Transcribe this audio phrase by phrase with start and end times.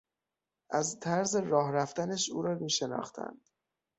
[0.69, 3.49] از طرز راه رفتنش او را میشناختند.